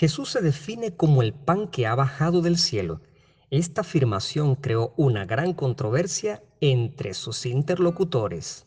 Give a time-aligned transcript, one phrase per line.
[0.00, 3.02] Jesús se define como el pan que ha bajado del cielo.
[3.50, 8.64] Esta afirmación creó una gran controversia entre sus interlocutores.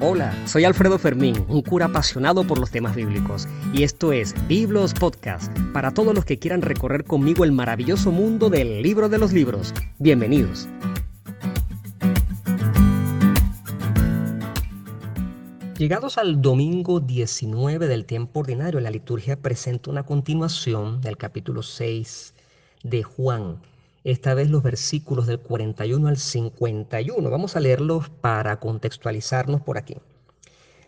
[0.00, 4.92] Hola, soy Alfredo Fermín, un cura apasionado por los temas bíblicos, y esto es Biblos
[4.92, 9.32] Podcast, para todos los que quieran recorrer conmigo el maravilloso mundo del libro de los
[9.32, 9.72] libros.
[10.00, 10.68] Bienvenidos.
[15.78, 22.34] Llegados al domingo 19 del tiempo ordinario, la liturgia presenta una continuación del capítulo 6
[22.82, 23.62] de Juan.
[24.02, 27.30] Esta vez los versículos del 41 al 51.
[27.30, 29.94] Vamos a leerlos para contextualizarnos por aquí.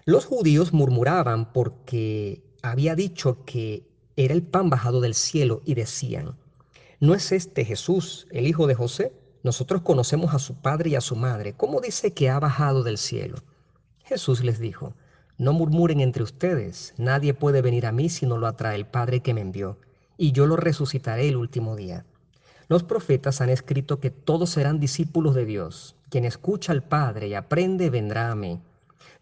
[0.06, 3.86] Los judíos murmuraban porque había dicho que
[4.16, 6.34] era el pan bajado del cielo y decían,
[6.98, 9.12] ¿no es este Jesús, el hijo de José?
[9.44, 11.52] Nosotros conocemos a su padre y a su madre.
[11.52, 13.36] ¿Cómo dice que ha bajado del cielo?
[14.10, 14.94] Jesús les dijo,
[15.38, 19.20] No murmuren entre ustedes, nadie puede venir a mí si no lo atrae el Padre
[19.20, 19.78] que me envió,
[20.16, 22.04] y yo lo resucitaré el último día.
[22.66, 25.94] Los profetas han escrito que todos serán discípulos de Dios.
[26.08, 28.60] Quien escucha al Padre y aprende vendrá a mí.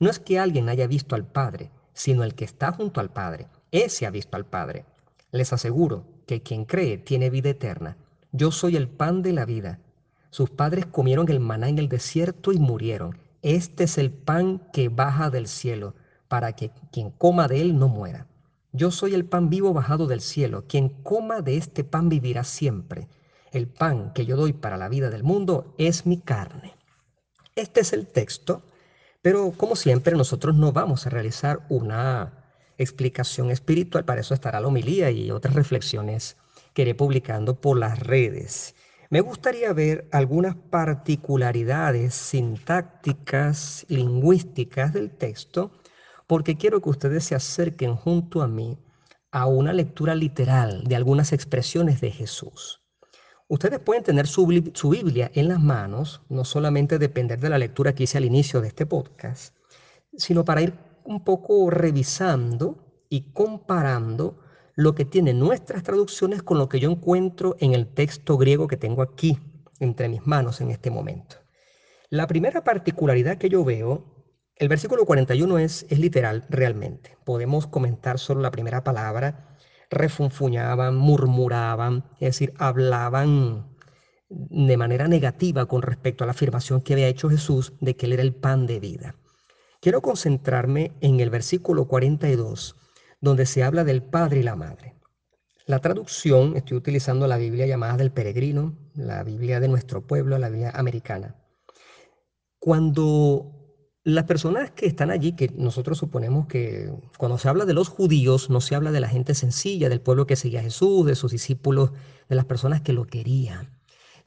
[0.01, 3.47] No es que alguien haya visto al Padre, sino el que está junto al Padre.
[3.71, 4.87] Ese ha visto al Padre.
[5.33, 7.99] Les aseguro que quien cree tiene vida eterna.
[8.33, 9.81] Yo soy el pan de la vida.
[10.31, 14.89] Sus padres comieron el maná en el desierto y murieron este es el pan que
[14.89, 15.95] baja del cielo,
[16.29, 18.27] para que quien coma de él no muera.
[18.73, 20.65] Yo soy el pan vivo bajado del cielo.
[20.69, 23.09] Quien coma de este pan vivirá siempre.
[23.51, 26.75] El pan que yo doy para la vida del mundo es mi carne.
[27.57, 28.63] Este es el texto,
[29.23, 32.45] pero como siempre nosotros no vamos a realizar una
[32.77, 34.05] explicación espiritual.
[34.05, 36.37] Para eso estará la homilía y otras reflexiones
[36.75, 38.75] que iré publicando por las redes.
[39.11, 45.73] Me gustaría ver algunas particularidades sintácticas, lingüísticas del texto,
[46.27, 48.79] porque quiero que ustedes se acerquen junto a mí
[49.31, 52.83] a una lectura literal de algunas expresiones de Jesús.
[53.49, 58.03] Ustedes pueden tener su, Biblia en las manos, no solamente depender de la lectura que
[58.03, 59.57] hice al inicio de este podcast,
[60.19, 64.39] sino para ir un poco revisando y comparando
[64.79, 68.77] lo que tienen nuestras traducciones con lo que yo encuentro en el texto griego que
[68.77, 69.37] tengo aquí
[69.81, 71.35] entre mis manos en este momento.
[72.11, 74.05] La primera particularidad que yo veo,
[74.55, 77.19] el versículo 41 es, es literal realmente.
[77.25, 79.57] Podemos comentar solo la primera palabra,
[79.91, 83.77] refunfuñaban, murmuraban, es decir, hablaban
[84.29, 88.13] de manera negativa con respecto a la afirmación que había hecho Jesús de que Él
[88.13, 89.17] era el pan de vida.
[89.81, 92.77] Quiero concentrarme en el versículo 42
[93.21, 94.95] donde se habla del padre y la madre.
[95.67, 100.49] La traducción, estoy utilizando la Biblia llamada del peregrino, la Biblia de nuestro pueblo, la
[100.49, 101.37] Biblia americana.
[102.59, 103.59] Cuando
[104.05, 108.49] las personas que están allí, que nosotros suponemos que cuando se habla de los judíos,
[108.49, 111.33] no se habla de la gente sencilla, del pueblo que seguía a Jesús, de sus
[111.33, 111.93] discípulos,
[112.29, 113.78] de las personas que lo querían,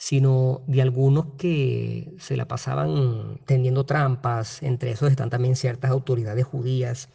[0.04, 6.44] sino de algunos que se la pasaban tendiendo trampas, entre esos están también ciertas autoridades
[6.44, 7.10] judías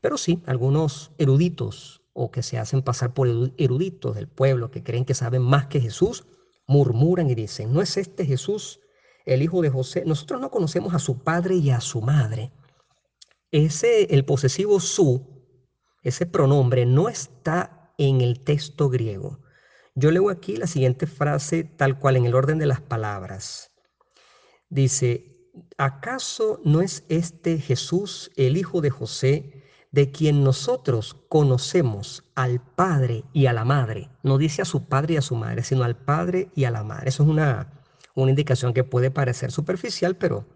[0.00, 5.04] pero sí, algunos eruditos o que se hacen pasar por eruditos del pueblo que creen
[5.04, 6.24] que saben más que Jesús,
[6.66, 8.80] murmuran y dicen, ¿no es este Jesús
[9.26, 10.04] el hijo de José?
[10.06, 12.52] Nosotros no conocemos a su padre y a su madre.
[13.50, 15.44] Ese, el posesivo su,
[16.02, 19.40] ese pronombre no está en el texto griego.
[19.94, 23.70] Yo leo aquí la siguiente frase tal cual en el orden de las palabras.
[24.68, 29.60] Dice, ¿acaso no es este Jesús el hijo de José?
[29.92, 34.08] de quien nosotros conocemos al Padre y a la Madre.
[34.22, 36.84] No dice a su padre y a su madre, sino al Padre y a la
[36.84, 37.08] Madre.
[37.08, 37.82] Eso es una,
[38.14, 40.46] una indicación que puede parecer superficial, pero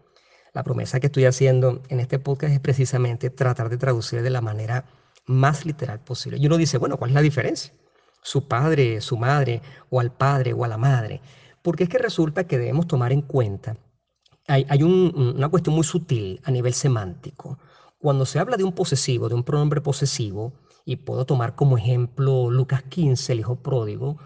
[0.52, 4.40] la promesa que estoy haciendo en este podcast es precisamente tratar de traducir de la
[4.40, 4.84] manera
[5.26, 6.38] más literal posible.
[6.38, 7.74] Y uno dice, bueno, ¿cuál es la diferencia?
[8.24, 11.20] Su padre, su madre, o al padre o a la madre.
[11.62, 13.76] Porque es que resulta que debemos tomar en cuenta,
[14.48, 17.58] hay, hay una cuestión muy sutil a nivel semántico.
[17.99, 20.54] Cuando se habla de un posesivo, de un pronombre posesivo,
[20.84, 24.19] y puedo tomar como ejemplo Lucas 15, el hijo pródigo,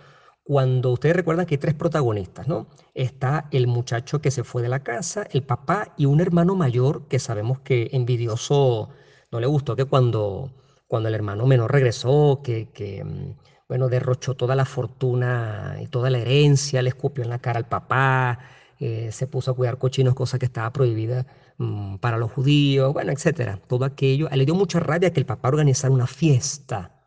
[0.49, 2.69] cuando ustedes recuerdan que hay tres protagonistas, ¿no?
[2.94, 7.06] Está el muchacho que se fue de la casa, el papá y un hermano mayor
[7.06, 8.88] que sabemos que envidioso
[9.31, 10.55] no le gustó que cuando,
[10.87, 13.37] cuando el hermano menor regresó, que, que mm,
[13.69, 17.69] bueno, derrochó toda la fortuna y toda la herencia, le escupió en la cara al
[17.69, 18.38] papá,
[18.81, 21.26] eh, se puso a cuidar cochinos, cosa que estaba prohibida
[21.59, 23.61] mm, para los judíos, bueno, etcétera.
[23.69, 24.29] Todo aquello.
[24.32, 27.05] le dio mucha rabia que el papá organizara una fiesta.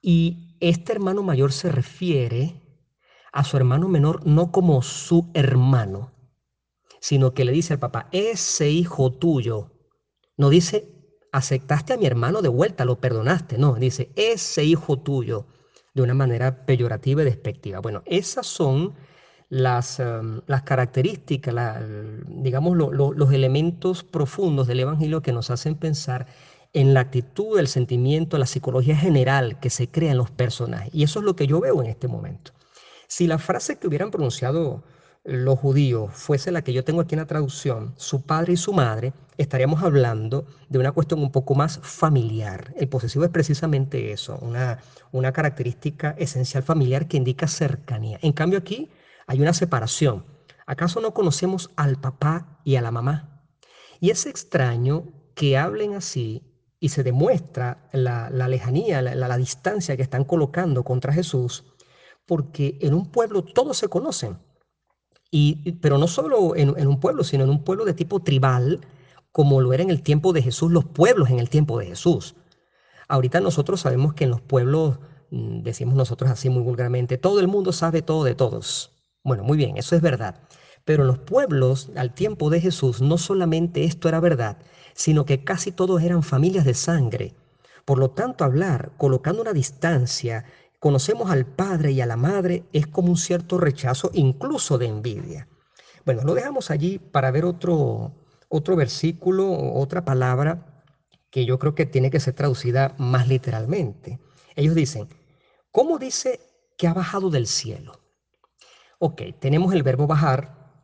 [0.00, 2.62] Y este hermano mayor se refiere
[3.32, 6.12] a su hermano menor no como su hermano,
[7.00, 9.72] sino que le dice al papá, ese hijo tuyo,
[10.36, 10.91] no dice,
[11.32, 15.46] aceptaste a mi hermano de vuelta, lo perdonaste, no, dice, ese hijo tuyo,
[15.94, 17.80] de una manera peyorativa y despectiva.
[17.80, 18.94] Bueno, esas son
[19.48, 21.82] las, em, las características,
[22.26, 26.26] digamos, los elementos profundos del Evangelio que nos hacen pensar
[26.72, 30.94] en la actitud, el sentimiento, la psicología general que se crea en los personajes.
[30.94, 32.52] Y eso es lo que yo veo en este momento.
[33.08, 34.82] Si la frase que hubieran pronunciado
[35.24, 38.72] los judíos fuese la que yo tengo aquí en la traducción, su padre y su
[38.72, 42.74] madre, estaríamos hablando de una cuestión un poco más familiar.
[42.76, 44.78] El posesivo es precisamente eso, una,
[45.12, 48.18] una característica esencial familiar que indica cercanía.
[48.22, 48.90] En cambio aquí
[49.26, 50.24] hay una separación.
[50.66, 53.44] ¿Acaso no conocemos al papá y a la mamá?
[54.00, 56.42] Y es extraño que hablen así
[56.80, 61.64] y se demuestra la, lejanía, la, distancia que están colocando contra Jesús,
[62.26, 64.38] porque en un pueblo todos se conocen.
[65.80, 68.80] Pero no solo en, en un pueblo, sino en un pueblo de tipo tribal,
[69.32, 72.36] como lo era en el tiempo de Jesús, los pueblos en el tiempo de Jesús.
[73.08, 74.98] Ahorita nosotros sabemos que en los pueblos,
[75.30, 78.92] mm, decimos nosotros así muy vulgarmente, todo el mundo sabe todo de todos.
[79.24, 80.36] Bueno, muy bien, eso es verdad.
[80.84, 84.58] Pero en los pueblos, al tiempo de Jesús, no solamente esto era verdad,
[84.94, 87.34] sino que casi todos eran familias de sangre.
[87.84, 90.44] Por lo tanto, hablar colocando una distancia,
[90.82, 95.46] conocemos al padre y a la madre, es como un cierto rechazo, incluso de envidia.
[96.04, 98.16] Bueno, lo dejamos allí para ver otro,
[98.48, 100.82] otro versículo, otra palabra
[101.30, 104.18] que yo creo que tiene que ser traducida más literalmente.
[104.56, 105.08] Ellos dicen,
[105.70, 106.40] ¿cómo dice
[106.76, 108.00] que ha bajado del cielo?
[108.98, 110.82] Ok, tenemos el verbo bajar,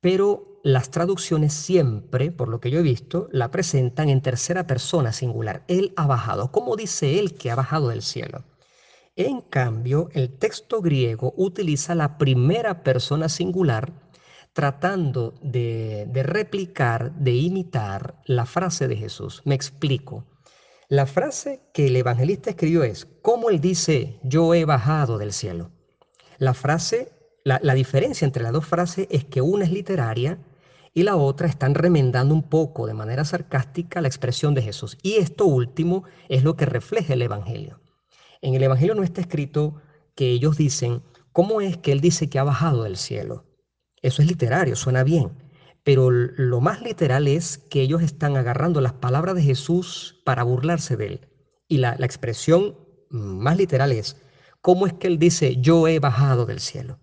[0.00, 5.12] pero las traducciones siempre, por lo que yo he visto, la presentan en tercera persona
[5.12, 5.64] singular.
[5.66, 6.52] Él ha bajado.
[6.52, 8.44] ¿Cómo dice él que ha bajado del cielo?
[9.16, 13.92] En cambio, el texto griego utiliza la primera persona singular
[14.52, 19.42] tratando de, replicar, de imitar la frase de Jesús.
[19.44, 20.24] Me explico.
[20.88, 25.70] La frase que el evangelista escribió es, ¿cómo él dice, yo he bajado del cielo?
[26.38, 27.14] La frase
[27.44, 30.38] la, diferencia entre las dos frases es que una es literaria
[30.94, 34.96] y la otra están remendando un poco de manera sarcástica la expresión de Jesús.
[35.02, 37.80] Y esto último es lo que refleja el Evangelio.
[38.44, 39.80] En el Evangelio no está escrito
[40.14, 41.02] que ellos dicen,
[41.32, 43.46] ¿cómo es que Él dice que ha bajado del cielo?
[44.02, 45.32] Eso es literario, suena bien.
[45.82, 50.98] Pero lo más literal es que ellos están agarrando las palabras de Jesús para burlarse
[50.98, 51.28] de Él.
[51.68, 52.76] Y la, la expresión
[53.08, 54.20] más literal es,
[54.60, 57.00] ¿cómo es que Él dice, yo he bajado del cielo?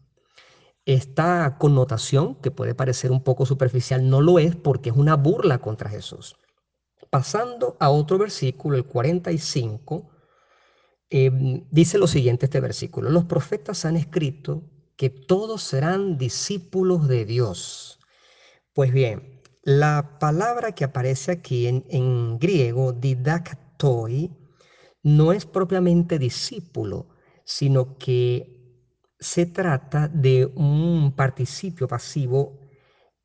[0.85, 5.57] Esta connotación, que puede parecer un poco superficial, no lo es porque es una burla
[5.57, 6.35] contra Jesús.
[7.09, 10.10] Pasando a otro versículo, el 45,
[11.11, 13.09] em, dice lo siguiente este versículo.
[13.11, 14.63] Los profetas han escrito
[14.95, 17.99] que todos serán discípulos de Dios.
[18.73, 24.31] Pues bien, la palabra que aparece aquí en, en griego, didaktoi,
[25.03, 27.09] no es propiamente discípulo,
[27.43, 28.61] sino que
[29.19, 32.59] se trata de un participio pasivo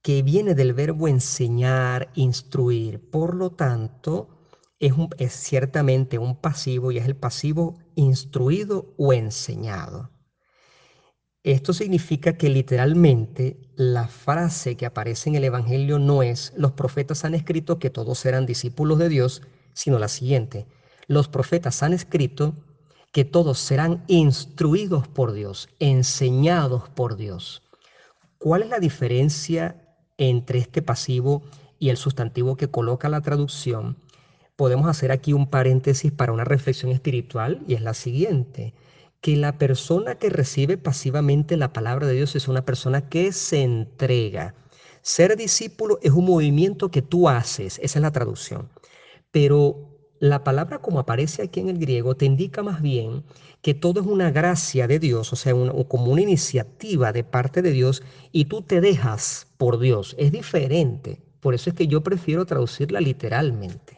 [0.02, 3.10] que viene del verbo enseñar, instruir.
[3.10, 4.35] Por lo tanto,
[4.78, 10.10] es, ciertamente un pasivo y es el pasivo instruido o enseñado.
[11.42, 17.24] Esto significa que literalmente la frase que aparece en el Evangelio no es los profetas
[17.24, 20.66] han escrito que todos eran discípulos de Dios, sino la siguiente.
[21.06, 22.56] Los profetas han escrito
[23.12, 27.62] que todos serán instruidos por Dios, enseñados por Dios.
[28.38, 31.42] ¿Cuál es la diferencia entre este pasivo
[31.78, 33.96] y el sustantivo que coloca la traducción?
[34.56, 38.72] Podemos hacer aquí un paréntesis para una reflexión espiritual y es la siguiente,
[39.20, 43.62] que la persona que recibe pasivamente la palabra de Dios es una persona que se
[43.62, 44.54] entrega.
[45.02, 48.70] Ser discípulo es un movimiento que tú haces, esa es la traducción.
[49.30, 53.24] Pero la palabra como aparece aquí en el griego te indica más bien
[53.60, 55.52] que todo es una gracia de Dios, o sea,
[55.88, 60.14] como una iniciativa de parte de Dios y tú te dejas por Dios.
[60.18, 61.20] Es diferente.
[61.40, 63.95] Por eso es que yo prefiero traducirla literalmente.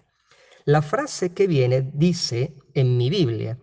[0.68, 3.58] La frase que viene dice en mi Biblia,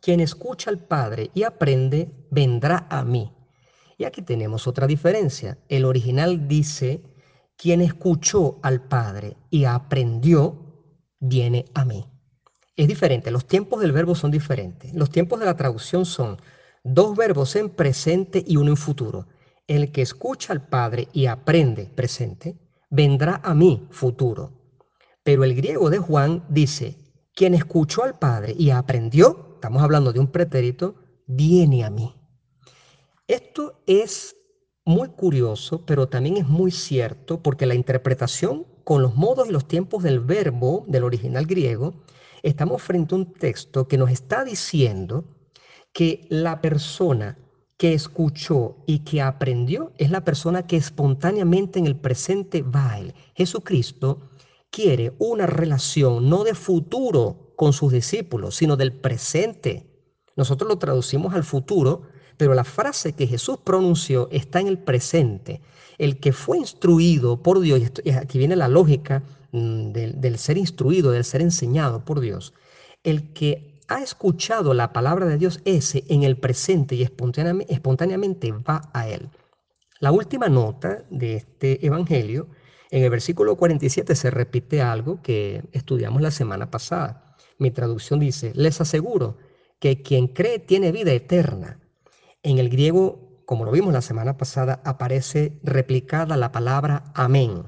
[0.00, 3.34] quien escucha al Padre y aprende, vendrá a mí.
[3.98, 5.58] Y aquí tenemos otra diferencia.
[5.68, 7.02] El original dice,
[7.56, 10.84] quien escuchó al Padre y aprendió,
[11.18, 12.08] viene a mí.
[12.76, 14.94] Es diferente, los tiempos del verbo son diferentes.
[14.94, 16.36] Los tiempos de la traducción son
[16.84, 19.26] dos verbos en presente y uno en futuro.
[19.66, 22.56] El que escucha al Padre y aprende presente,
[22.88, 24.65] vendrá a mí futuro.
[25.26, 26.96] Pero el griego de Juan dice,
[27.34, 30.94] quien escuchó al Padre y aprendió, estamos hablando de un pretérito,
[31.26, 32.14] viene a mí.
[33.26, 34.36] Esto es
[34.84, 39.66] muy curioso, pero también es muy cierto porque la interpretación con los modos y los
[39.66, 42.04] tiempos del verbo del original griego,
[42.44, 45.24] estamos frente a un texto que nos está diciendo
[45.92, 47.36] que la persona
[47.76, 53.00] que escuchó y que aprendió es la persona que espontáneamente en el presente va a
[53.00, 53.14] él.
[53.34, 54.30] Jesucristo
[54.70, 59.86] quiere una relación no de futuro con sus discípulos, sino del presente.
[60.36, 62.02] Nosotros lo traducimos al futuro,
[62.36, 65.62] pero la frase que Jesús pronunció está en el presente.
[65.98, 67.80] El que fue instruido por Dios,
[68.14, 72.52] aquí viene la lógica mm, del, del ser instruido, del ser enseñado por Dios,
[73.02, 78.90] el que ha escuchado la palabra de Dios, ese en el presente y espontáneamente va
[78.92, 79.30] a él.
[80.00, 82.48] La última nota de este evangelio,
[82.90, 87.36] en el versículo 47 se repite algo que estudiamos la semana pasada.
[87.58, 89.38] Mi traducción dice, les aseguro
[89.80, 91.80] que quien cree tiene vida eterna.
[92.42, 97.64] En el griego, como lo vimos la semana pasada, aparece replicada la palabra amén.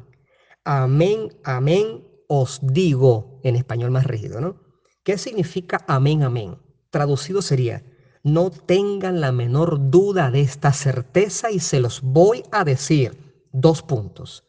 [0.64, 4.60] Amén, amén, os digo, en español más rígido, ¿no?
[5.02, 6.58] ¿Qué significa amén, amén?
[6.90, 7.82] Traducido sería,
[8.22, 13.26] no tengan la menor duda de esta certeza y se los voy a decir.
[13.50, 14.47] Dos puntos.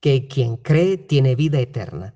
[0.00, 2.14] Que quien cree tiene vida eterna.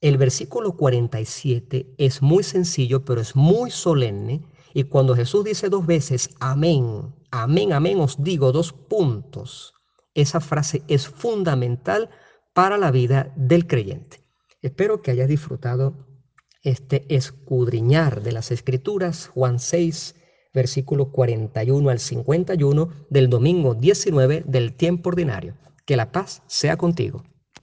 [0.00, 4.42] El versículo 47 es muy sencillo, pero es muy solemne.
[4.74, 9.72] Y cuando Jesús dice dos veces, amén, amén, amén, os digo dos puntos,
[10.14, 12.10] esa frase es fundamental
[12.52, 14.24] para la vida del creyente.
[14.62, 16.06] Espero que hayas disfrutado
[16.62, 20.14] este escudriñar de las escrituras, Juan 6,
[20.54, 25.54] versículo 41 al 51 del domingo 19 del tiempo ordinario.
[25.86, 27.24] Que la paz sea contigo.